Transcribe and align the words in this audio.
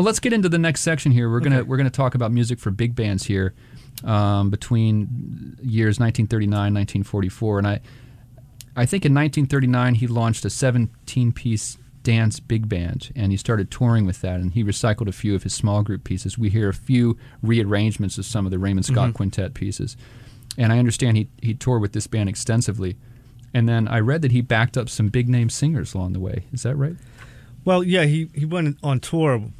Well, 0.00 0.06
let's 0.06 0.18
get 0.18 0.32
into 0.32 0.48
the 0.48 0.56
next 0.56 0.80
section 0.80 1.12
here. 1.12 1.30
We're 1.30 1.40
gonna 1.40 1.62
we're 1.62 1.76
gonna 1.76 1.90
talk 1.90 2.14
about 2.14 2.32
music 2.32 2.58
for 2.58 2.70
big 2.70 2.96
bands 2.96 3.24
here, 3.24 3.52
um, 4.02 4.48
between 4.48 5.58
years 5.60 6.00
1939 6.00 6.72
1944, 6.72 7.58
and 7.58 7.66
I 7.68 7.80
I 8.74 8.86
think 8.86 9.04
in 9.04 9.12
1939 9.12 9.96
he 9.96 10.06
launched 10.06 10.46
a 10.46 10.48
17 10.48 11.32
piece 11.32 11.76
dance 12.02 12.40
big 12.40 12.66
band, 12.66 13.12
and 13.14 13.30
he 13.30 13.36
started 13.36 13.70
touring 13.70 14.06
with 14.06 14.22
that, 14.22 14.40
and 14.40 14.54
he 14.54 14.64
recycled 14.64 15.06
a 15.06 15.12
few 15.12 15.34
of 15.34 15.42
his 15.42 15.52
small 15.52 15.82
group 15.82 16.02
pieces. 16.02 16.38
We 16.38 16.48
hear 16.48 16.70
a 16.70 16.72
few 16.72 17.18
rearrangements 17.42 18.16
of 18.16 18.24
some 18.24 18.46
of 18.46 18.52
the 18.52 18.58
Raymond 18.58 18.86
Scott 18.86 19.12
quintet 19.12 19.52
pieces, 19.52 19.98
and 20.56 20.72
I 20.72 20.78
understand 20.78 21.18
he 21.18 21.28
he 21.42 21.52
toured 21.52 21.82
with 21.82 21.92
this 21.92 22.06
band 22.06 22.30
extensively. 22.30 22.96
And 23.52 23.68
then 23.68 23.86
I 23.86 24.00
read 24.00 24.22
that 24.22 24.32
he 24.32 24.40
backed 24.40 24.78
up 24.78 24.88
some 24.88 25.08
big 25.08 25.28
name 25.28 25.50
singers 25.50 25.92
along 25.92 26.14
the 26.14 26.20
way. 26.20 26.46
Is 26.54 26.62
that 26.62 26.76
right? 26.76 26.96
Well, 27.64 27.84
yeah, 27.84 28.04
he, 28.04 28.30
he 28.34 28.46
went 28.46 28.78
on 28.82 29.00
tour 29.00 29.50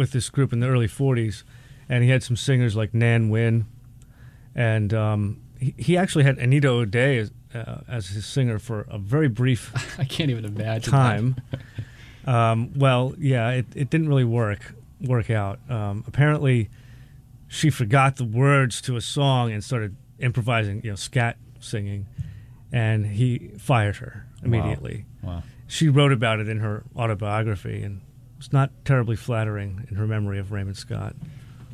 with 0.00 0.12
this 0.12 0.30
group 0.30 0.50
in 0.50 0.60
the 0.60 0.66
early 0.66 0.88
40s, 0.88 1.42
and 1.86 2.02
he 2.02 2.08
had 2.08 2.22
some 2.22 2.34
singers 2.34 2.74
like 2.74 2.94
Nan 2.94 3.28
Wynn, 3.28 3.66
and 4.54 4.94
um, 4.94 5.42
he, 5.58 5.74
he 5.76 5.96
actually 5.98 6.24
had 6.24 6.38
Anita 6.38 6.70
O'Day 6.70 7.18
as, 7.18 7.30
uh, 7.54 7.82
as 7.86 8.08
his 8.08 8.24
singer 8.24 8.58
for 8.58 8.86
a 8.88 8.96
very 8.96 9.28
brief 9.28 9.70
I 10.00 10.06
can't 10.06 10.30
even 10.30 10.46
imagine. 10.46 10.90
time. 10.90 11.36
um, 12.26 12.72
well, 12.74 13.14
yeah, 13.18 13.50
it, 13.50 13.66
it 13.74 13.90
didn't 13.90 14.08
really 14.08 14.24
work 14.24 14.74
work 15.02 15.28
out. 15.28 15.60
Um, 15.68 16.02
apparently, 16.06 16.70
she 17.46 17.68
forgot 17.68 18.16
the 18.16 18.24
words 18.24 18.80
to 18.82 18.96
a 18.96 19.02
song 19.02 19.52
and 19.52 19.62
started 19.62 19.96
improvising, 20.18 20.80
you 20.82 20.88
know, 20.88 20.96
scat 20.96 21.36
singing, 21.60 22.06
and 22.72 23.04
he 23.04 23.50
fired 23.58 23.96
her 23.96 24.26
immediately. 24.42 25.04
Wow. 25.22 25.42
She 25.66 25.90
wrote 25.90 26.12
about 26.12 26.40
it 26.40 26.48
in 26.48 26.60
her 26.60 26.84
autobiography, 26.96 27.82
and 27.82 28.00
it's 28.40 28.54
not 28.54 28.70
terribly 28.86 29.16
flattering 29.16 29.86
in 29.90 29.96
her 29.96 30.06
memory 30.06 30.38
of 30.38 30.50
Raymond 30.50 30.78
Scott. 30.78 31.14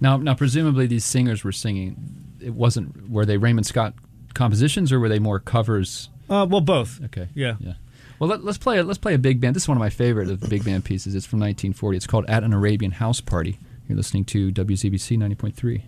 Now, 0.00 0.16
now, 0.16 0.34
presumably 0.34 0.88
these 0.88 1.04
singers 1.04 1.44
were 1.44 1.52
singing. 1.52 1.96
It 2.40 2.54
wasn't. 2.54 3.08
Were 3.08 3.24
they 3.24 3.36
Raymond 3.36 3.66
Scott 3.66 3.94
compositions, 4.34 4.92
or 4.92 4.98
were 4.98 5.08
they 5.08 5.20
more 5.20 5.38
covers? 5.38 6.10
Uh, 6.28 6.44
well, 6.50 6.60
both. 6.60 7.00
Okay. 7.04 7.28
Yeah. 7.34 7.54
Yeah. 7.60 7.74
Well, 8.18 8.28
let, 8.28 8.44
let's 8.44 8.58
play. 8.58 8.78
A, 8.78 8.82
let's 8.82 8.98
play 8.98 9.14
a 9.14 9.18
big 9.18 9.40
band. 9.40 9.54
This 9.54 9.62
is 9.62 9.68
one 9.68 9.76
of 9.76 9.80
my 9.80 9.90
favorite 9.90 10.28
of 10.28 10.40
the 10.40 10.48
big 10.48 10.64
band 10.64 10.84
pieces. 10.84 11.14
It's 11.14 11.24
from 11.24 11.38
1940. 11.38 11.96
It's 11.96 12.06
called 12.06 12.26
"At 12.28 12.42
an 12.42 12.52
Arabian 12.52 12.90
House 12.90 13.20
Party." 13.20 13.58
You're 13.88 13.96
listening 13.96 14.24
to 14.26 14.50
WZBC 14.50 15.16
90.3. 15.16 15.82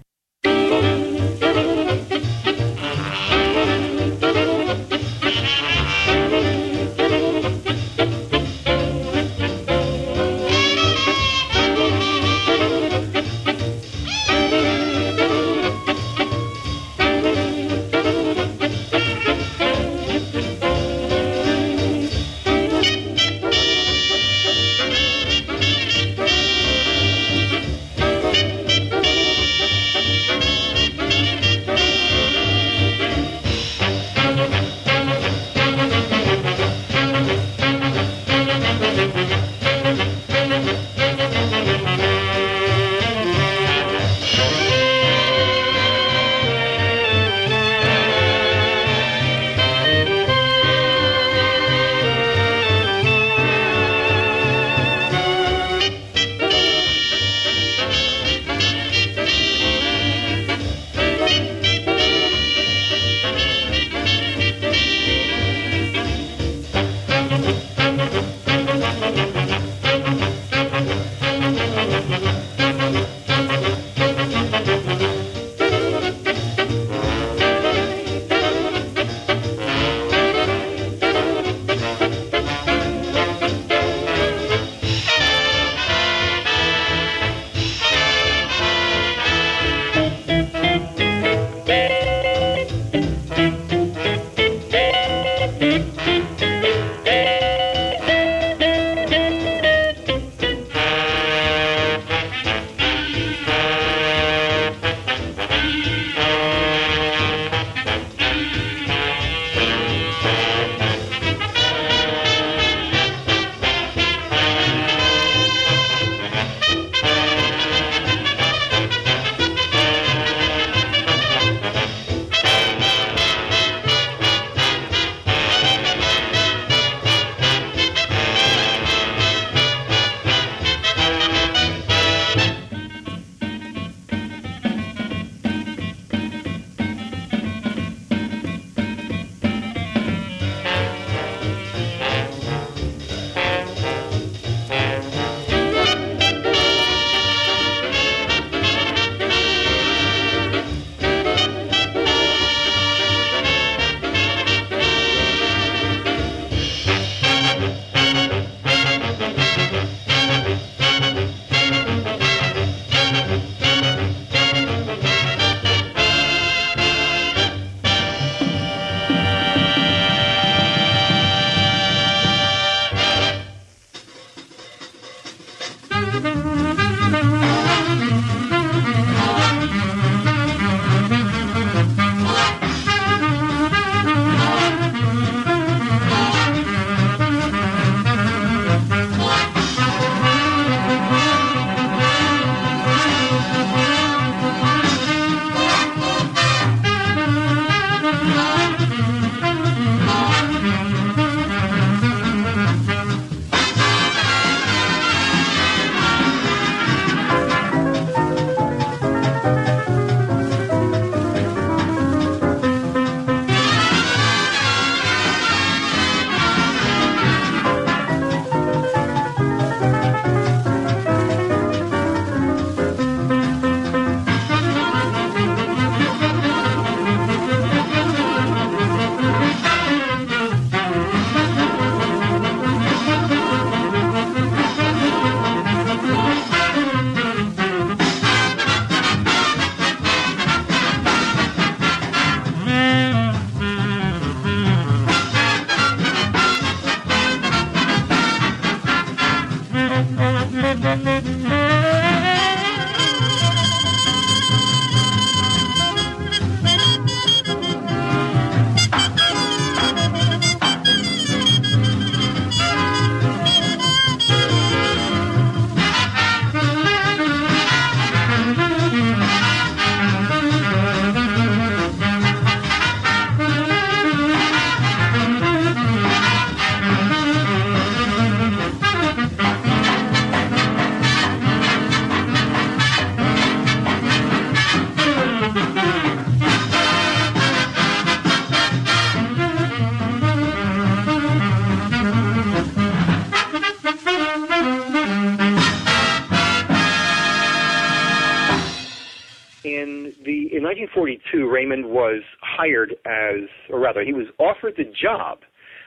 as, 303.98 304.06
he 304.06 304.12
was 304.12 304.26
offered 304.38 304.74
the 304.76 304.84
job 304.84 305.38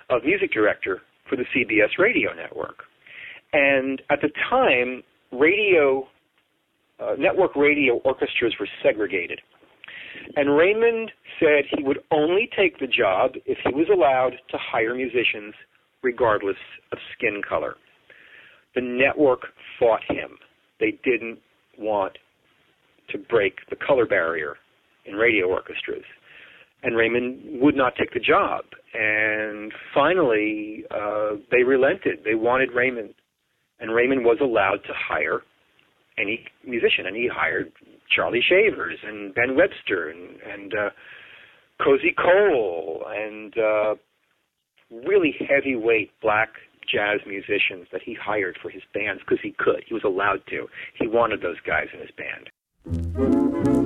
of 0.10 0.24
music 0.24 0.52
director 0.52 1.02
for 1.30 1.36
the 1.36 1.46
CBS 1.56 1.98
radio 1.98 2.34
network. 2.34 2.84
And 3.54 4.02
at 4.10 4.20
the 4.22 4.30
time, 4.50 5.04
radio, 5.32 6.08
uh, 7.00 7.16
network 7.18 7.56
radio 7.56 7.96
orchestras 8.04 8.56
were 8.60 8.68
segregated. 8.84 9.40
And 10.36 10.56
Raymond 10.56 11.12
said 11.40 11.66
he 11.76 11.84
would 11.84 12.00
only 12.12 12.50
take 12.56 12.80
the 12.80 12.88
job 12.88 13.32
if 13.46 13.58
he 13.66 13.74
was 13.74 13.88
allowed 13.92 14.32
to 14.50 14.58
hire 14.58 14.96
musicians 14.96 15.54
regardless 16.04 16.58
of 16.92 16.98
skin 17.18 17.42
color. 17.48 17.76
The 18.76 18.82
network 18.82 19.42
fought 19.80 20.02
him. 20.08 20.38
They 20.80 20.98
didn't 21.04 21.40
want 21.78 22.18
to 23.10 23.18
break 23.18 23.56
the 23.70 23.76
color 23.76 24.06
barrier 24.06 24.56
in 25.06 25.16
radio 25.16 25.48
orchestras. 25.48 26.04
And 26.84 26.98
Raymond 26.98 27.62
would 27.62 27.76
not 27.76 27.94
take 27.96 28.14
the 28.14 28.20
job. 28.20 28.66
And 28.94 29.72
finally, 29.94 30.84
uh, 30.90 31.38
they 31.52 31.64
relented. 31.64 32.20
They 32.26 32.36
wanted 32.36 32.70
Raymond. 32.74 33.14
And 33.80 33.94
Raymond 33.94 34.26
was 34.26 34.38
allowed 34.42 34.84
to 34.88 34.94
hire 34.94 35.42
any 36.18 36.46
musician. 36.66 37.06
And 37.06 37.16
he 37.16 37.30
hired 37.32 37.72
Charlie 38.16 38.44
Shavers 38.48 38.98
and 39.04 39.34
Ben 39.34 39.56
Webster 39.56 40.10
and, 40.10 40.40
and 40.42 40.74
uh, 40.74 40.90
Cozy 41.84 42.14
Cole 42.18 43.06
and 43.10 43.54
uh, 43.58 43.96
really 45.06 45.36
heavyweight 45.48 46.12
black 46.22 46.50
jazz 46.92 47.20
musicians 47.26 47.88
that 47.92 48.02
he 48.04 48.14
hired 48.14 48.58
for 48.62 48.70
his 48.70 48.82
bands 48.94 49.22
because 49.22 49.40
he 49.42 49.56
could. 49.58 49.84
He 49.88 49.94
was 49.94 50.04
allowed 50.04 50.42
to. 50.50 50.68
He 51.00 51.08
wanted 51.08 51.42
those 51.42 51.60
guys 51.66 51.88
in 51.94 52.00
his 52.00 52.12
band. 52.12 53.81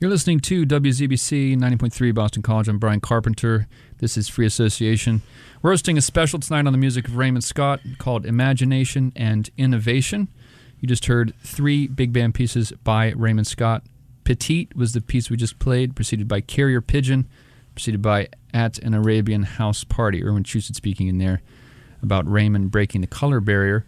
You're 0.00 0.08
listening 0.08 0.40
to 0.40 0.64
WZBC 0.64 1.58
90.3 1.58 2.14
Boston 2.14 2.40
College. 2.40 2.68
I'm 2.68 2.78
Brian 2.78 3.00
Carpenter. 3.00 3.68
This 3.98 4.16
is 4.16 4.30
Free 4.30 4.46
Association. 4.46 5.20
We're 5.60 5.72
hosting 5.72 5.98
a 5.98 6.00
special 6.00 6.38
tonight 6.38 6.66
on 6.66 6.72
the 6.72 6.78
music 6.78 7.06
of 7.06 7.18
Raymond 7.18 7.44
Scott 7.44 7.80
called 7.98 8.24
Imagination 8.24 9.12
and 9.14 9.50
Innovation. 9.58 10.28
You 10.78 10.88
just 10.88 11.04
heard 11.04 11.34
three 11.44 11.86
big 11.86 12.14
band 12.14 12.34
pieces 12.34 12.72
by 12.82 13.10
Raymond 13.10 13.46
Scott. 13.46 13.82
Petite 14.24 14.74
was 14.74 14.94
the 14.94 15.02
piece 15.02 15.28
we 15.28 15.36
just 15.36 15.58
played, 15.58 15.94
preceded 15.94 16.26
by 16.26 16.40
Carrier 16.40 16.80
Pigeon, 16.80 17.28
preceded 17.74 18.00
by 18.00 18.28
At 18.54 18.78
an 18.78 18.94
Arabian 18.94 19.42
House 19.42 19.84
Party. 19.84 20.24
Irwin 20.24 20.44
Chusid 20.44 20.76
speaking 20.76 21.08
in 21.08 21.18
there 21.18 21.42
about 22.02 22.26
Raymond 22.26 22.70
breaking 22.70 23.02
the 23.02 23.06
color 23.06 23.38
barrier. 23.38 23.84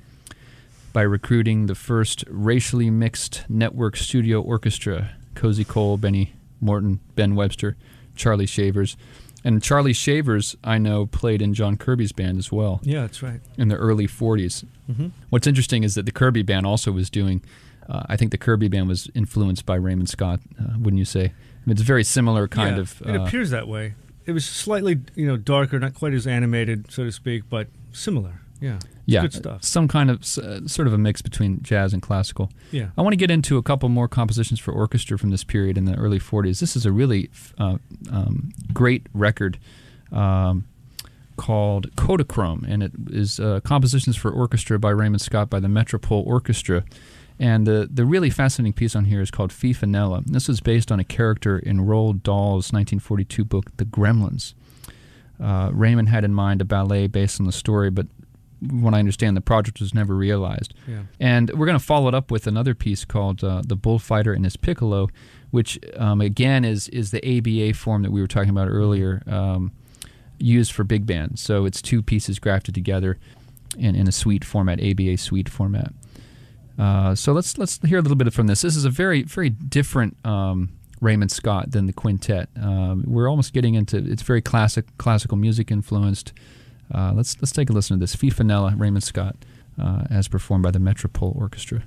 by 0.92 1.00
recruiting 1.00 1.64
the 1.64 1.74
first 1.74 2.22
racially 2.28 2.90
mixed 2.90 3.46
network 3.48 3.96
studio 3.96 4.42
orchestra 4.42 5.12
Cozy 5.34 5.64
Cole, 5.64 5.96
Benny 5.96 6.32
Morton, 6.60 7.00
Ben 7.14 7.34
Webster, 7.34 7.76
Charlie 8.16 8.46
Shavers. 8.46 8.96
And 9.44 9.60
Charlie 9.60 9.92
Shavers, 9.92 10.54
I 10.62 10.78
know, 10.78 11.06
played 11.06 11.42
in 11.42 11.52
John 11.52 11.76
Kirby's 11.76 12.12
band 12.12 12.38
as 12.38 12.52
well 12.52 12.80
Yeah, 12.84 13.00
that's 13.00 13.22
right. 13.24 13.40
in 13.58 13.66
the 13.68 13.74
early 13.76 14.06
40s. 14.06 14.64
hmm 14.86 15.08
What's 15.30 15.46
interesting 15.48 15.82
is 15.82 15.96
that 15.96 16.06
the 16.06 16.12
Kirby 16.12 16.42
band 16.42 16.64
also 16.64 16.92
was 16.92 17.10
doing, 17.10 17.42
uh, 17.88 18.04
I 18.06 18.16
think 18.16 18.30
the 18.30 18.38
Kirby 18.38 18.68
band 18.68 18.86
was 18.86 19.08
influenced 19.14 19.66
by 19.66 19.74
Raymond 19.74 20.08
Scott, 20.08 20.38
uh, 20.60 20.74
wouldn't 20.78 20.98
you 20.98 21.04
say? 21.04 21.24
I 21.24 21.32
mean, 21.66 21.72
it's 21.72 21.80
a 21.80 21.84
very 21.84 22.04
similar 22.04 22.46
kind 22.46 22.76
Yeah, 22.76 22.82
of. 22.82 23.02
it 23.04 23.16
uh, 23.16 23.24
appears 23.24 23.50
that 23.50 23.66
way. 23.66 23.94
It 24.26 24.30
was 24.32 24.44
slightly, 24.44 25.00
you 25.16 25.26
know, 25.26 25.36
darker, 25.36 25.80
not 25.80 25.94
quite 25.94 26.12
as 26.14 26.24
animated, 26.28 26.92
so 26.92 27.02
to 27.02 27.10
speak, 27.10 27.42
but 27.50 27.66
similar. 27.90 28.41
Yeah. 28.62 28.78
Yeah, 29.04 29.22
Good 29.22 29.34
stuff. 29.34 29.64
some 29.64 29.88
kind 29.88 30.08
of 30.10 30.20
uh, 30.38 30.66
sort 30.68 30.86
of 30.86 30.92
a 30.94 30.98
mix 30.98 31.20
between 31.20 31.60
jazz 31.62 31.92
and 31.92 32.00
classical. 32.00 32.50
Yeah. 32.70 32.90
I 32.96 33.02
want 33.02 33.12
to 33.12 33.16
get 33.16 33.30
into 33.32 33.56
a 33.58 33.62
couple 33.62 33.88
more 33.88 34.06
compositions 34.06 34.60
for 34.60 34.72
orchestra 34.72 35.18
from 35.18 35.30
this 35.30 35.42
period 35.42 35.76
in 35.76 35.84
the 35.84 35.96
early 35.96 36.20
40s. 36.20 36.60
This 36.60 36.76
is 36.76 36.86
a 36.86 36.92
really 36.92 37.28
uh, 37.58 37.78
um, 38.10 38.52
great 38.72 39.06
record 39.12 39.58
um, 40.12 40.64
called 41.36 41.90
Kodachrome, 41.96 42.64
and 42.68 42.82
it 42.84 42.92
is 43.10 43.40
uh, 43.40 43.58
compositions 43.64 44.16
for 44.16 44.30
orchestra 44.30 44.78
by 44.78 44.90
Raymond 44.90 45.20
Scott 45.20 45.50
by 45.50 45.58
the 45.58 45.68
Metropole 45.68 46.22
Orchestra. 46.24 46.84
And 47.40 47.66
the, 47.66 47.88
the 47.92 48.04
really 48.04 48.30
fascinating 48.30 48.72
piece 48.74 48.94
on 48.94 49.06
here 49.06 49.20
is 49.20 49.32
called 49.32 49.50
Fifinella. 49.50 50.24
This 50.26 50.48
is 50.48 50.60
based 50.60 50.92
on 50.92 51.00
a 51.00 51.04
character 51.04 51.58
in 51.58 51.78
Roald 51.78 52.22
Dahl's 52.22 52.72
1942 52.72 53.44
book, 53.44 53.76
The 53.78 53.84
Gremlins. 53.84 54.54
Uh, 55.42 55.70
Raymond 55.72 56.08
had 56.08 56.22
in 56.22 56.32
mind 56.32 56.60
a 56.60 56.64
ballet 56.64 57.08
based 57.08 57.40
on 57.40 57.46
the 57.46 57.52
story, 57.52 57.90
but 57.90 58.06
when 58.70 58.94
I 58.94 58.98
understand, 58.98 59.36
the 59.36 59.40
project 59.40 59.80
was 59.80 59.94
never 59.94 60.14
realized. 60.14 60.74
Yeah. 60.86 61.02
And 61.18 61.50
we're 61.50 61.66
going 61.66 61.78
to 61.78 61.84
follow 61.84 62.08
it 62.08 62.14
up 62.14 62.30
with 62.30 62.46
another 62.46 62.74
piece 62.74 63.04
called 63.04 63.42
uh, 63.42 63.62
"The 63.66 63.76
Bullfighter 63.76 64.32
and 64.32 64.44
His 64.44 64.56
Piccolo," 64.56 65.08
which 65.50 65.78
um, 65.96 66.20
again 66.20 66.64
is 66.64 66.88
is 66.88 67.10
the 67.10 67.38
ABA 67.38 67.74
form 67.76 68.02
that 68.02 68.12
we 68.12 68.20
were 68.20 68.28
talking 68.28 68.50
about 68.50 68.68
earlier, 68.68 69.22
um, 69.26 69.72
used 70.38 70.72
for 70.72 70.84
big 70.84 71.06
band. 71.06 71.38
So 71.38 71.64
it's 71.64 71.82
two 71.82 72.02
pieces 72.02 72.38
grafted 72.38 72.74
together 72.74 73.18
in, 73.78 73.94
in 73.94 74.06
a 74.08 74.12
suite 74.12 74.44
format, 74.44 74.80
ABA 74.82 75.16
suite 75.16 75.48
format. 75.48 75.92
Uh, 76.78 77.14
so 77.14 77.32
let's 77.32 77.58
let's 77.58 77.78
hear 77.82 77.98
a 77.98 78.02
little 78.02 78.16
bit 78.16 78.32
from 78.32 78.46
this. 78.46 78.62
This 78.62 78.76
is 78.76 78.84
a 78.84 78.90
very 78.90 79.22
very 79.22 79.50
different 79.50 80.16
um, 80.24 80.70
Raymond 81.00 81.30
Scott 81.30 81.72
than 81.72 81.86
the 81.86 81.92
quintet. 81.92 82.48
Um, 82.60 83.04
we're 83.06 83.28
almost 83.28 83.52
getting 83.52 83.74
into 83.74 83.98
it's 83.98 84.22
very 84.22 84.40
classic 84.40 84.86
classical 84.98 85.36
music 85.36 85.70
influenced. 85.70 86.32
Uh, 86.92 87.12
let's 87.14 87.40
let's 87.40 87.52
take 87.52 87.70
a 87.70 87.72
listen 87.72 87.98
to 87.98 88.00
this 88.00 88.16
Fifinella 88.16 88.78
Raymond 88.78 89.04
Scott 89.04 89.36
uh, 89.80 90.04
as 90.10 90.28
performed 90.28 90.62
by 90.62 90.70
the 90.70 90.80
Metropole 90.80 91.34
Orchestra. 91.38 91.82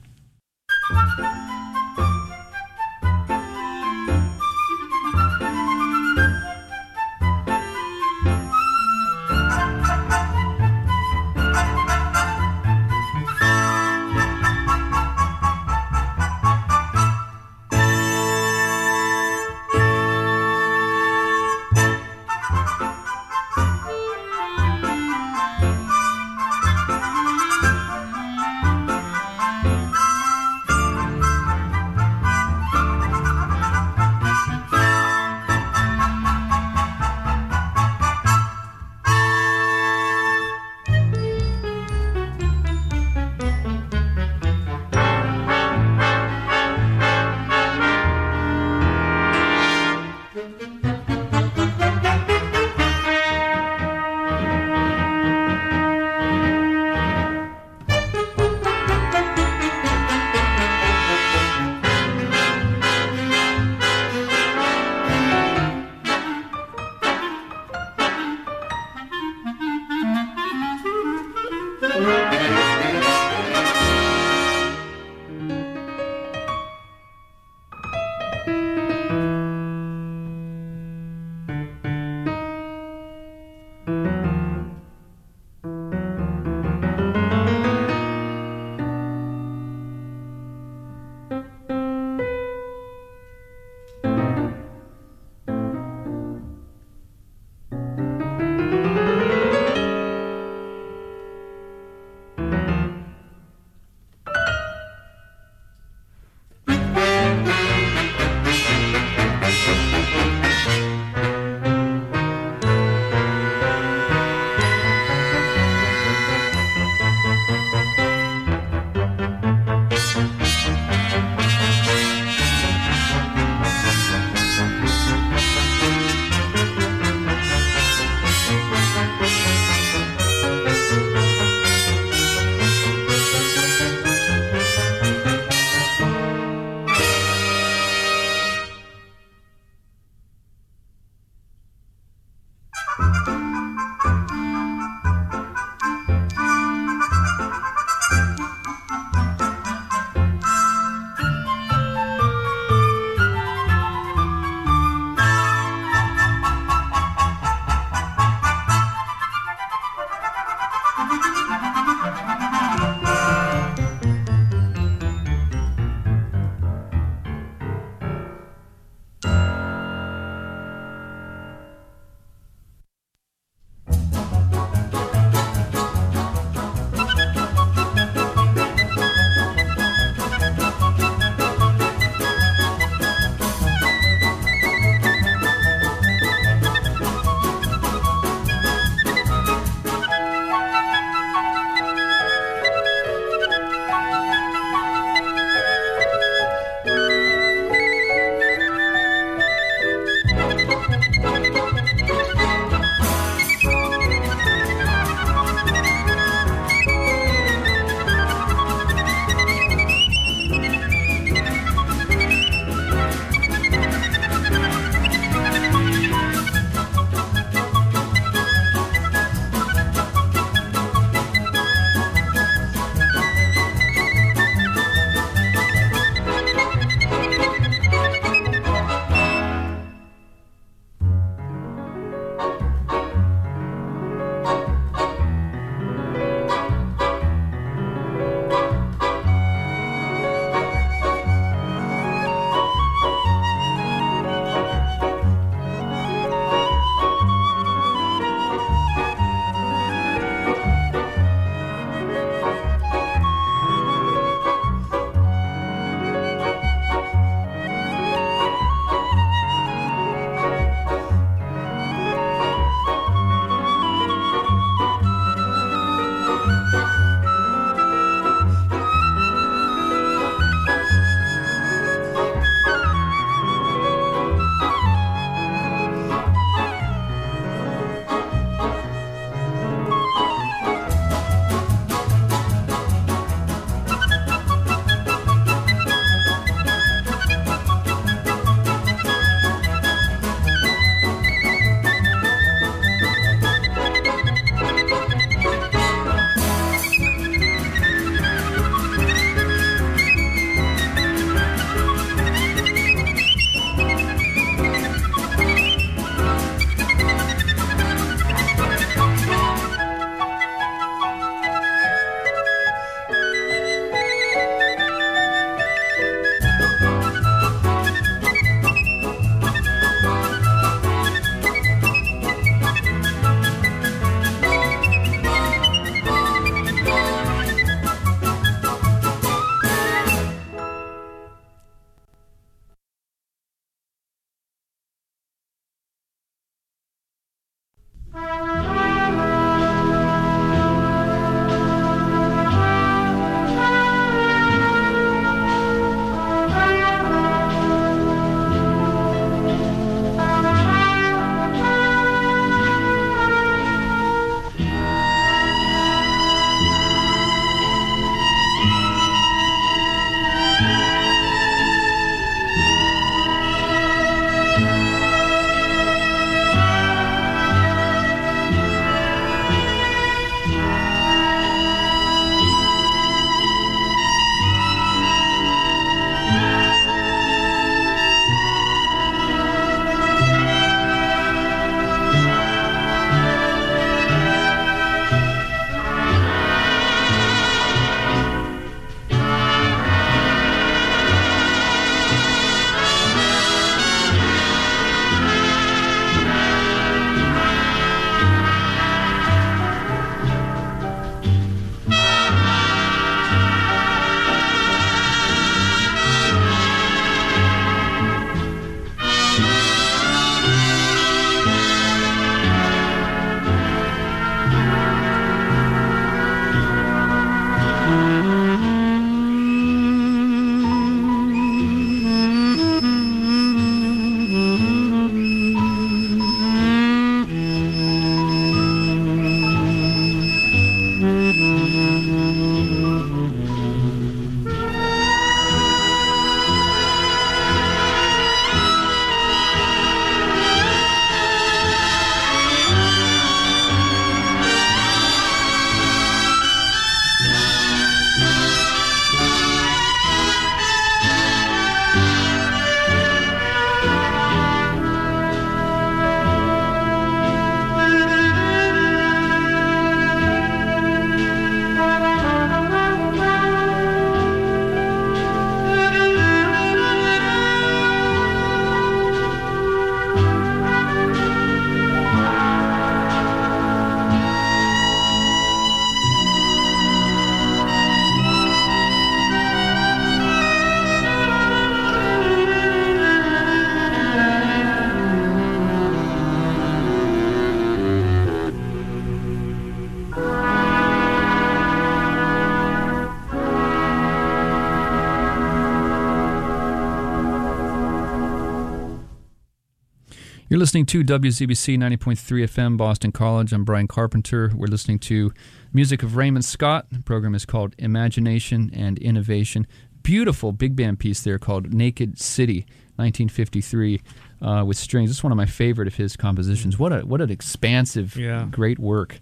You're 500.56 500.62
listening 500.62 500.86
to 500.86 501.04
WZBC 501.04 501.78
90.3 501.78 502.15
FM, 502.46 502.78
Boston 502.78 503.12
College. 503.12 503.52
I'm 503.52 503.65
Brian 503.65 503.89
Carpenter. 503.89 504.54
We're 504.56 504.68
listening 504.68 505.00
to 505.00 505.34
music 505.74 506.02
of 506.02 506.15
Raymond 506.15 506.46
Scott. 506.46 506.86
The 506.94 507.02
program 507.02 507.36
is 507.36 507.46
called 507.46 507.76
Imagination 507.78 508.72
and 508.74 508.98
Innovation. 509.00 509.68
Beautiful 510.02 510.54
big 510.54 510.78
band 510.78 511.00
piece 511.00 511.22
there 511.22 511.38
called 511.38 511.74
Naked 511.74 512.18
City, 512.18 512.60
1953, 512.96 514.00
uh, 514.41 514.63
with 514.65 514.78
strings. 514.78 515.10
It's 515.12 515.22
one 515.22 515.34
of 515.34 515.36
my 515.36 515.46
favorite 515.46 515.89
of 515.89 515.96
his 515.96 516.15
compositions. 516.15 516.80
What 516.80 516.94
a 516.94 517.02
what 517.02 517.20
an 517.20 517.32
expansive, 517.32 518.15
Yeah. 518.15 518.48
great 518.50 518.80
work. 518.80 519.20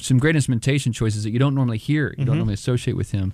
Some 0.00 0.18
great 0.18 0.34
instrumentation 0.34 0.92
choices 0.92 1.22
that 1.22 1.30
you 1.30 1.38
don't 1.38 1.54
normally 1.54 1.78
hear, 1.78 2.16
you 2.18 2.24
don't 2.24 2.34
Mhm. 2.34 2.38
normally 2.38 2.54
associate 2.54 2.96
with 2.96 3.12
him. 3.12 3.32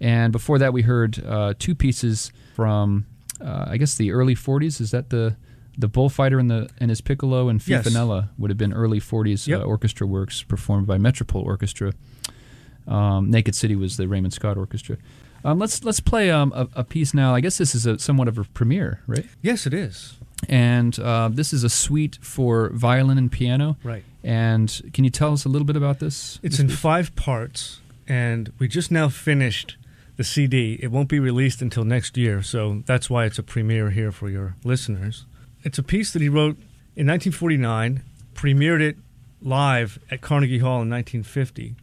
And 0.00 0.32
before 0.32 0.58
that, 0.58 0.72
we 0.72 0.80
heard 0.80 1.22
uh, 1.22 1.52
two 1.58 1.74
pieces 1.74 2.32
from, 2.56 3.04
uh, 3.42 3.66
I 3.68 3.76
guess, 3.76 3.94
the 3.94 4.10
early 4.10 4.34
40s. 4.34 4.80
Is 4.80 4.90
that 4.92 5.10
the 5.10 5.36
the 5.78 5.88
bullfighter 5.88 6.38
and 6.38 6.50
the 6.50 6.68
and 6.78 6.90
his 6.90 7.00
piccolo 7.00 7.48
and 7.48 7.66
Yes. 7.66 7.86
Fifinella 7.86 8.28
would 8.38 8.50
have 8.50 8.58
been 8.58 8.72
early 8.72 9.00
40s 9.00 9.46
Yep. 9.46 9.60
uh, 9.60 9.64
orchestra 9.64 10.06
works 10.06 10.42
performed 10.42 10.86
by 10.86 10.98
Metropole 10.98 11.42
Orchestra. 11.42 11.92
Um, 12.86 13.30
Naked 13.30 13.54
City 13.54 13.76
was 13.76 13.96
the 13.96 14.08
Raymond 14.08 14.32
Scott 14.34 14.56
Orchestra. 14.56 14.96
Um, 15.44 15.58
let's 15.58 15.82
let's 15.84 16.00
play 16.00 16.30
um, 16.30 16.52
a, 16.54 16.68
a 16.76 16.84
piece 16.84 17.14
now. 17.14 17.34
I 17.34 17.40
guess 17.40 17.58
this 17.58 17.74
is 17.74 17.86
a 17.86 17.98
somewhat 17.98 18.28
of 18.28 18.38
a 18.38 18.44
premiere, 18.44 19.00
right? 19.06 19.26
Yes, 19.40 19.66
it 19.66 19.74
is. 19.74 20.14
And 20.48 20.98
uh, 20.98 21.30
this 21.32 21.52
is 21.52 21.62
a 21.64 21.68
suite 21.70 22.18
for 22.20 22.68
violin 22.70 23.16
and 23.18 23.30
piano. 23.30 23.76
Right. 23.84 24.04
And 24.24 24.90
can 24.92 25.04
you 25.04 25.10
tell 25.10 25.32
us 25.32 25.44
a 25.44 25.48
little 25.48 25.66
bit 25.66 25.76
about 25.76 25.98
this? 26.00 26.38
It's 26.42 26.56
this 26.56 26.60
in 26.60 26.68
piece? 26.68 26.78
five 26.78 27.14
parts, 27.16 27.80
and 28.06 28.52
we 28.58 28.68
just 28.68 28.90
now 28.92 29.08
finished 29.08 29.76
the 30.16 30.24
CD. 30.24 30.78
It 30.80 30.90
won't 30.92 31.08
be 31.08 31.18
released 31.18 31.60
until 31.62 31.84
next 31.84 32.16
year, 32.16 32.42
so 32.42 32.82
that's 32.86 33.08
why 33.10 33.24
it's 33.24 33.38
a 33.38 33.42
premiere 33.42 33.90
here 33.90 34.12
for 34.12 34.28
your 34.28 34.54
listeners. 34.64 35.24
It's 35.64 35.78
a 35.78 35.82
piece 35.82 36.12
that 36.12 36.22
he 36.22 36.28
wrote 36.28 36.56
in 36.96 37.06
1949, 37.06 38.02
premiered 38.34 38.80
it 38.80 38.96
live 39.40 39.98
at 40.10 40.20
Carnegie 40.20 40.58
Hall 40.58 40.82
in 40.82 40.90
1950, 40.90 41.74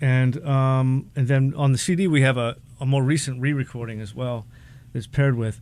and 0.00 0.44
um, 0.46 1.10
and 1.14 1.28
then 1.28 1.54
on 1.56 1.72
the 1.72 1.78
CD 1.78 2.06
we 2.06 2.22
have 2.22 2.36
a, 2.36 2.56
a 2.80 2.86
more 2.86 3.02
recent 3.02 3.40
re-recording 3.40 4.00
as 4.00 4.14
well 4.14 4.46
that's 4.92 5.06
paired 5.06 5.36
with. 5.36 5.60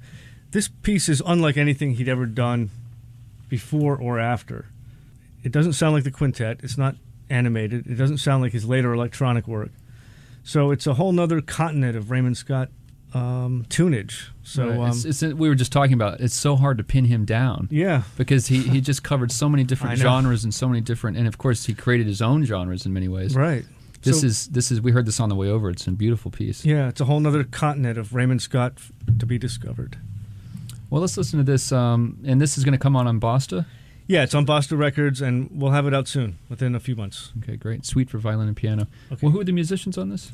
This 0.52 0.68
piece 0.68 1.08
is 1.08 1.22
unlike 1.26 1.56
anything 1.56 1.92
he'd 1.92 2.08
ever 2.08 2.26
done 2.26 2.70
before 3.48 3.96
or 3.96 4.18
after. 4.18 4.66
It 5.42 5.52
doesn't 5.52 5.74
sound 5.74 5.94
like 5.94 6.04
the 6.04 6.10
quintet. 6.10 6.60
It's 6.62 6.76
not 6.76 6.96
animated. 7.28 7.86
It 7.86 7.94
doesn't 7.94 8.18
sound 8.18 8.42
like 8.42 8.52
his 8.52 8.64
later 8.64 8.92
electronic 8.92 9.46
work. 9.46 9.70
So 10.42 10.70
it's 10.70 10.86
a 10.86 10.94
whole 10.94 11.12
nother 11.12 11.40
continent 11.40 11.96
of 11.96 12.10
Raymond 12.10 12.36
Scott 12.36 12.70
um, 13.14 13.64
tunage. 13.68 14.28
So 14.42 14.68
Right. 14.68 14.78
um, 14.78 14.88
it's, 14.90 15.04
it's, 15.04 15.22
we 15.22 15.48
were 15.48 15.54
just 15.54 15.72
talking 15.72 15.94
about. 15.94 16.20
It's 16.20 16.34
so 16.34 16.56
hard 16.56 16.78
to 16.78 16.84
pin 16.84 17.04
him 17.06 17.24
down. 17.24 17.68
yeah, 17.70 18.02
because 18.16 18.46
he, 18.48 18.62
he 18.62 18.80
just 18.80 19.02
covered 19.02 19.30
so 19.32 19.48
many 19.48 19.64
different 19.64 19.98
genres 20.06 20.44
and 20.44 20.52
so 20.54 20.68
many 20.68 20.80
different 20.80 21.16
and 21.16 21.26
of 21.28 21.38
course 21.38 21.66
he 21.66 21.74
created 21.74 22.06
his 22.06 22.20
own 22.22 22.44
genres 22.44 22.86
in 22.86 22.92
many 22.92 23.08
ways 23.08 23.34
right. 23.34 23.64
this 24.02 24.20
So- 24.20 24.26
is 24.26 24.46
this 24.48 24.70
is 24.70 24.80
we 24.80 24.92
heard 24.92 25.06
this 25.06 25.20
on 25.20 25.28
the 25.28 25.34
way 25.34 25.48
over 25.48 25.70
it's 25.70 25.86
a 25.86 25.90
beautiful 25.92 26.30
piece 26.30 26.64
Yeah, 26.64 26.88
it's 26.88 27.00
a 27.00 27.04
whole 27.04 27.20
nother 27.20 27.44
continent 27.44 27.98
of 27.98 28.14
Raymond 28.14 28.42
Scott 28.42 28.74
to 29.18 29.26
be 29.26 29.38
discovered. 29.38 29.98
well 30.90 31.00
let's 31.00 31.16
listen 31.16 31.38
to 31.38 31.44
this 31.44 31.72
um, 31.72 32.18
and 32.24 32.40
this 32.40 32.56
is 32.58 32.64
going 32.64 32.72
to 32.72 32.78
come 32.78 32.96
on 32.96 33.06
on 33.06 33.18
Basta 33.18 33.66
Yeah, 34.06 34.22
it's 34.24 34.34
on 34.34 34.44
Basta 34.44 34.76
Records, 34.76 35.20
and 35.20 35.48
we'll 35.52 35.70
have 35.72 35.86
it 35.86 35.94
out 35.94 36.08
soon, 36.08 36.38
within 36.48 36.74
a 36.74 36.80
few 36.80 36.96
months. 36.96 37.32
okay 37.42 37.56
great 37.56 37.84
Suite 37.86 38.10
for 38.10 38.18
violin 38.18 38.48
and 38.48 38.56
piano 38.56 38.86
Okay. 39.12 39.20
well 39.26 39.32
who 39.32 39.40
are 39.40 39.44
the 39.44 39.52
musicians 39.52 39.96
on 39.98 40.08
this 40.10 40.32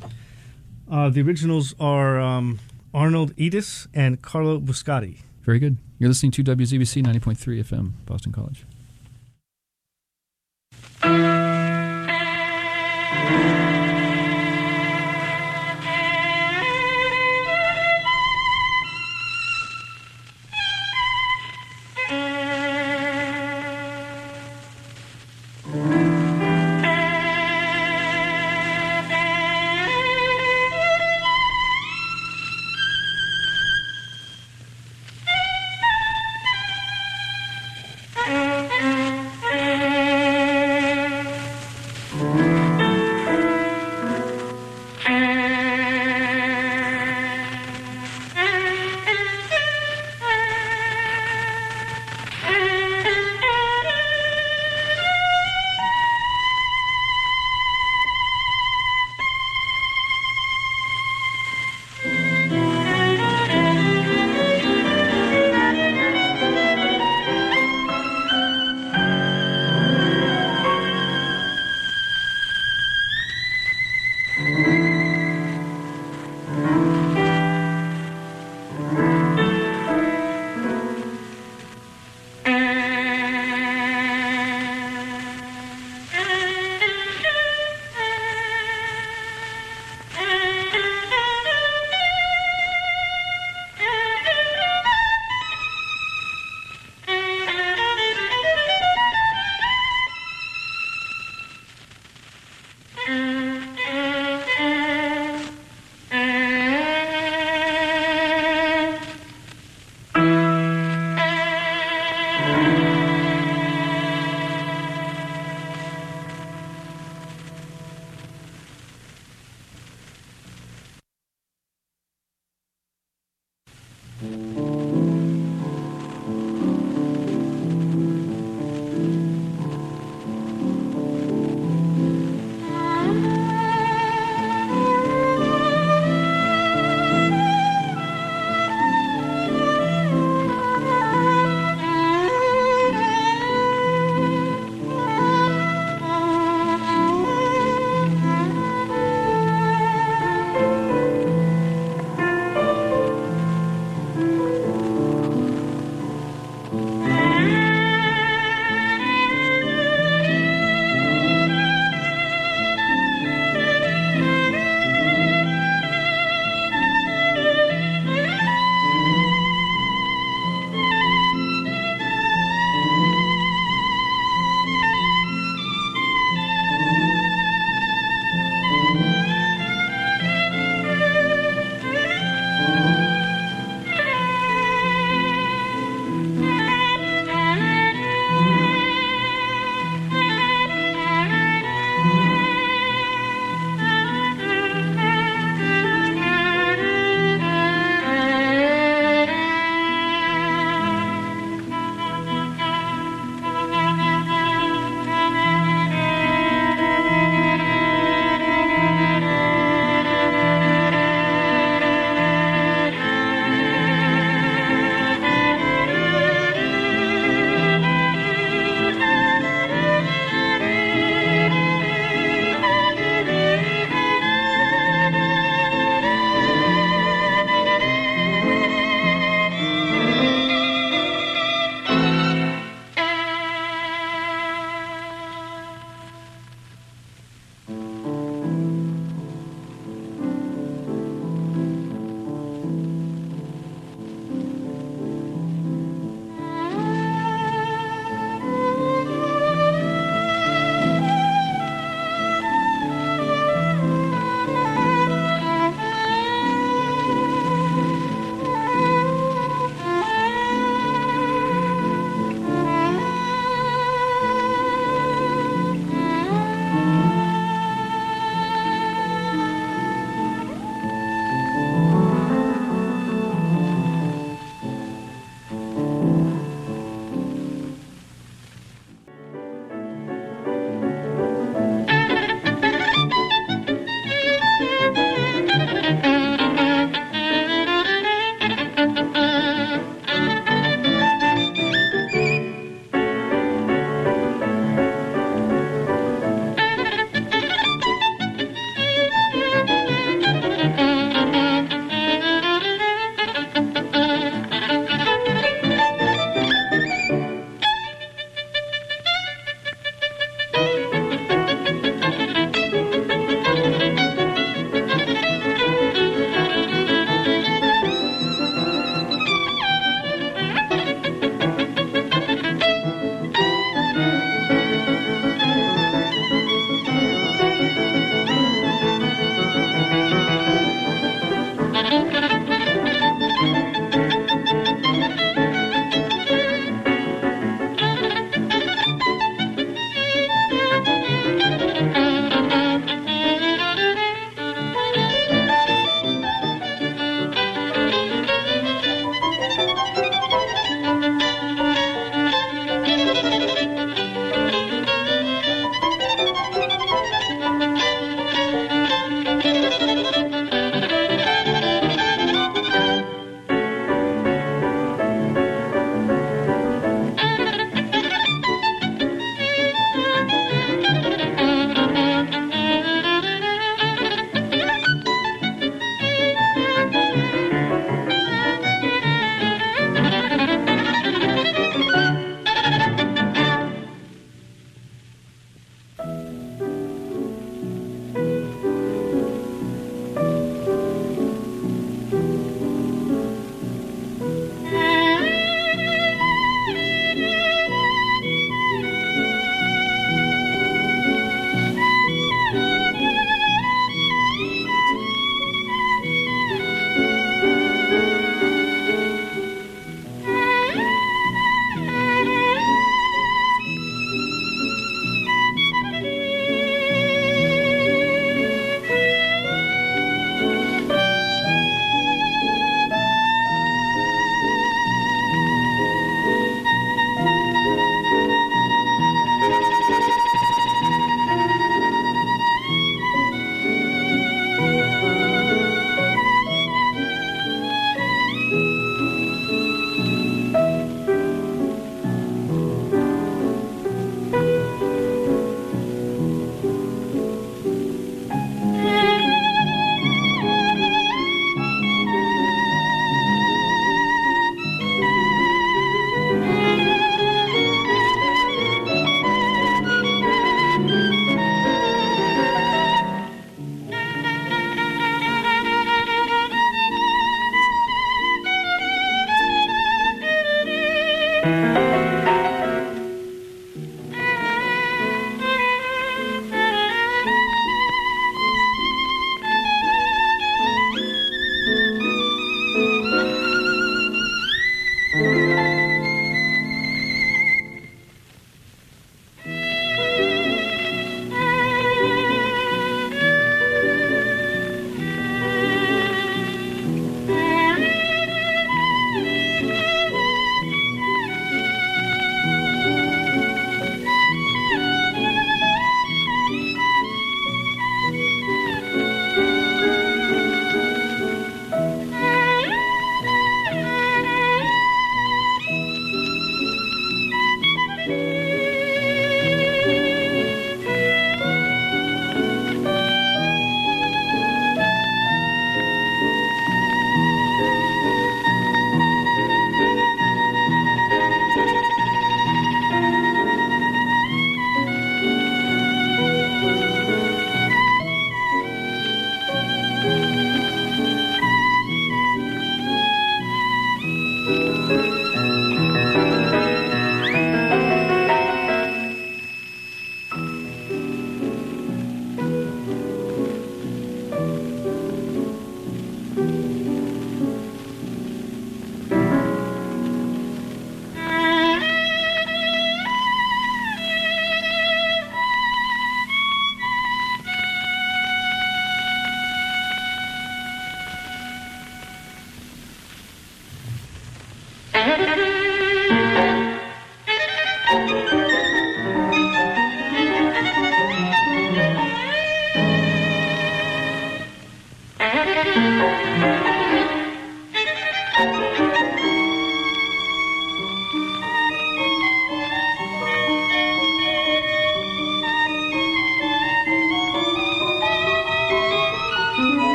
Uh, 0.91 1.09
the 1.09 1.21
originals 1.23 1.75
are 1.81 2.21
um, 2.21 2.59
Arnold 2.95 3.35
Eidus 3.37 3.89
and 3.93 4.23
Carlo 4.23 4.61
Bussotti. 4.61 5.19
very 5.43 5.59
good 5.59 5.77
you're 5.99 6.09
listening 6.09 6.33
to 6.33 6.45
WZBC 6.45 7.03
90.3 7.05 7.65
FM 7.65 7.93
Boston 8.07 8.33
College 8.33 8.65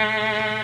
Música 0.00 0.59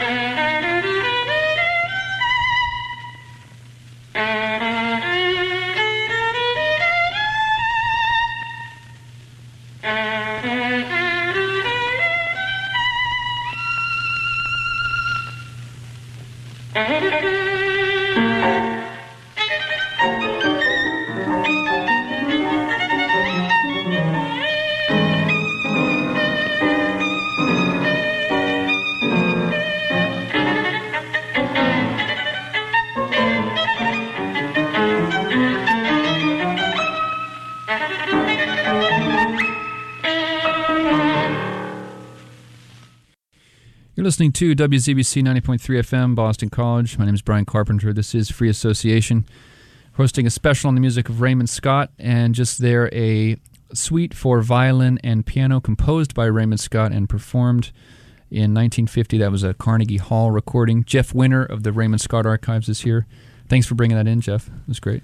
listening 44.07 44.31
to 44.31 44.55
WZBC 44.55 45.21
90.3 45.21 45.59
FM, 45.81 46.15
Boston 46.15 46.49
College. 46.49 46.97
My 46.97 47.07
name 47.07 47.17
is 47.17 47.23
Brian 47.23 47.45
Carpenter. 47.45 47.93
This 47.93 48.15
is 48.15 48.31
Free 48.31 48.49
Association, 48.49 49.25
hosting 49.95 50.29
a 50.29 50.31
special 50.31 50.69
on 50.69 50.77
the 50.77 50.81
music 50.81 51.09
of 51.09 51.21
Raymond 51.21 51.51
Scott, 51.51 51.91
and 51.99 52.33
just 52.33 52.59
there 52.61 52.89
a 52.95 53.37
suite 53.75 54.15
for 54.15 54.43
violin 54.43 55.01
and 55.03 55.27
piano 55.27 55.61
composed 55.61 56.15
by 56.15 56.27
Raymond 56.27 56.61
Scott 56.61 56.93
and 56.93 57.09
performed 57.09 57.73
in 58.31 58.55
1950. 58.55 59.19
That 59.19 59.33
was 59.33 59.43
a 59.43 59.55
Carnegie 59.55 59.97
Hall 59.97 60.31
recording. 60.31 60.85
Jeff 60.85 61.13
Winner 61.13 61.45
of 61.45 61.65
the 61.65 61.73
Raymond 61.73 62.01
Scott 62.01 62.27
Archives 62.27 62.69
is 62.69 62.83
here. 62.83 63.09
Thanks 63.49 63.67
for 63.67 63.75
bringing 63.75 63.97
that 63.97 64.07
in, 64.07 64.21
Jeff. 64.21 64.47
It 64.47 64.69
was 64.69 64.79
great. 64.79 65.03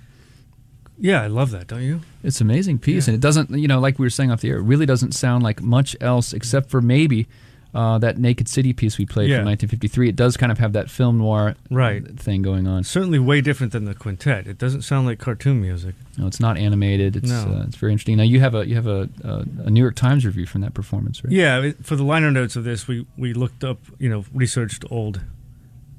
Yeah, 0.97 1.23
I 1.23 1.27
love 1.27 1.51
that, 1.51 1.67
don't 1.67 1.83
you? 1.83 2.03
It's 2.23 2.41
an 2.41 2.49
amazing 2.49 2.79
piece, 2.79 3.09
Yeah. 3.09 3.15
and 3.15 3.19
it 3.19 3.21
doesn't, 3.21 3.51
you 3.51 3.67
know, 3.67 3.81
like 3.81 3.99
we 3.99 4.07
were 4.07 4.11
saying 4.11 4.31
off 4.31 4.43
the 4.43 4.51
air, 4.51 4.59
it 4.59 4.63
really 4.63 4.87
doesn't 4.87 5.11
sound 5.17 5.43
like 5.43 5.61
much 5.61 5.97
else 6.01 6.33
except 6.33 6.71
for 6.71 6.81
maybe 6.81 7.27
uh, 7.75 7.97
that 7.99 8.19
Naked 8.19 8.49
City 8.49 8.73
piece 8.73 8.99
we 8.99 9.07
played 9.07 9.31
Yeah. 9.31 9.39
from 9.39 9.47
1953. 9.47 10.09
It 10.11 10.17
does 10.17 10.37
kind 10.37 10.53
of 10.53 10.59
have 10.59 10.73
that 10.75 10.91
film 10.91 11.19
noir 11.19 11.55
Right. 11.71 12.07
thing 12.21 12.43
going 12.43 12.67
on. 12.67 12.85
Certainly 12.85 13.19
way 13.21 13.41
different 13.41 13.73
than 13.73 13.87
the 13.87 13.95
quintet. 13.95 14.47
It 14.47 14.59
doesn't 14.59 14.83
sound 14.83 15.07
like 15.07 15.19
cartoon 15.19 15.63
music. 15.63 15.95
No, 16.19 16.27
it's 16.27 16.39
not 16.41 16.59
animated. 16.59 17.17
It's 17.17 17.31
No. 17.31 17.61
uh, 17.61 17.65
it's 17.67 17.77
very 17.77 17.93
interesting. 17.93 18.19
Now 18.19 18.25
you 18.25 18.41
have 18.41 18.55
a 18.55 18.67
you 18.69 18.75
have 18.75 18.87
a, 18.87 19.09
a, 19.25 19.45
a 19.65 19.71
New 19.71 19.81
York 19.81 19.95
Times 19.95 20.27
review 20.27 20.45
from 20.47 20.61
that 20.61 20.75
performance, 20.75 21.25
right? 21.25 21.33
Yeah, 21.33 21.71
for 21.83 21.97
the 21.97 22.05
liner 22.05 22.31
notes 22.31 22.57
of 22.57 22.65
this, 22.65 22.87
we, 22.87 23.07
we 23.17 23.33
looked 23.33 23.65
up, 23.65 23.79
you 23.99 24.09
know, 24.11 24.25
researched 24.35 24.85
old 24.91 25.21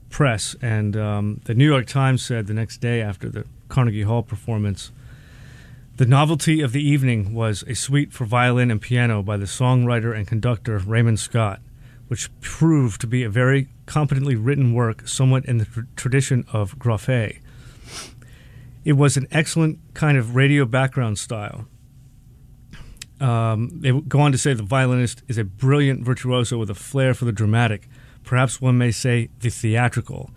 press, 0.09 0.55
and 0.61 0.95
um, 0.95 1.41
the 1.45 1.55
New 1.55 1.65
York 1.65 1.87
Times 1.87 2.21
said 2.21 2.45
the 2.47 2.53
next 2.53 2.77
day 2.81 3.01
after 3.01 3.29
the 3.29 3.45
Carnegie 3.67 4.03
Hall 4.03 4.21
performance, 4.21 4.91
the 5.95 6.05
novelty 6.07 6.61
of 6.61 6.71
the 6.71 6.81
evening 6.81 7.35
was 7.35 7.63
a 7.67 7.75
suite 7.75 8.11
for 8.11 8.25
violin 8.25 8.71
and 8.71 8.81
piano 8.81 9.21
by 9.21 9.37
the 9.37 9.45
songwriter 9.45 10.15
and 10.15 10.27
conductor 10.27 10.77
Raymond 10.79 11.19
Scott, 11.19 11.61
which 12.07 12.29
proved 12.41 12.99
to 13.01 13.07
be 13.07 13.23
a 13.23 13.29
very 13.29 13.67
competently 13.85 14.35
written 14.35 14.73
work, 14.73 15.07
somewhat 15.07 15.45
in 15.45 15.59
the 15.59 15.65
tr- 15.65 15.81
tradition 15.95 16.45
of 16.51 16.79
Grofé. 16.79 17.39
It 18.83 18.93
was 18.93 19.17
an 19.17 19.27
excellent 19.31 19.79
kind 19.93 20.17
of 20.17 20.35
radio 20.35 20.65
background 20.65 21.19
style. 21.19 21.67
Um, 23.21 23.69
they 23.81 23.91
go 23.91 24.19
on 24.19 24.31
to 24.31 24.37
say 24.37 24.53
the 24.53 24.63
violinist 24.63 25.21
is 25.27 25.37
a 25.37 25.43
brilliant 25.43 26.03
virtuoso 26.03 26.57
with 26.57 26.71
a 26.71 26.75
flair 26.75 27.13
for 27.13 27.25
the 27.25 27.31
dramatic, 27.31 27.87
perhaps 28.23 28.59
one 28.59 28.77
may 28.79 28.91
say 28.91 29.29
the 29.39 29.49
theatrical, 29.49 30.31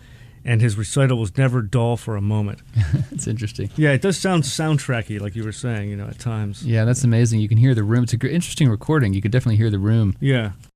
and 0.47 0.63
his 0.63 0.79
recital 0.79 1.19
was 1.19 1.37
never 1.37 1.61
dull 1.61 1.97
for 1.97 2.17
a 2.17 2.21
moment. 2.21 2.61
it's 3.11 3.27
interesting. 3.27 3.69
Yeah, 3.77 3.91
it 3.91 4.01
does 4.01 4.17
sound 4.17 4.45
soundtracky, 4.45 5.21
like 5.21 5.35
you 5.35 5.45
were 5.45 5.53
saying, 5.53 5.91
you 5.91 5.97
know, 5.97 6.07
at 6.07 6.21
times. 6.21 6.65
Yeah, 6.65 6.85
that's 6.85 7.03
amazing. 7.03 7.41
You 7.41 7.49
can 7.49 7.59
hear 7.59 7.75
the 7.75 7.83
room. 7.83 8.05
It's 8.05 8.15
a 8.15 8.17
interesting 8.17 8.71
recording. 8.71 9.13
You 9.13 9.21
could 9.21 9.33
definitely 9.33 9.57
hear 9.57 9.71
the 9.71 9.81
room 9.81 10.17
Yeah. 10.21 10.53